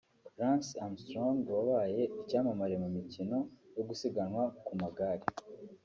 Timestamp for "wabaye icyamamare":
1.55-2.75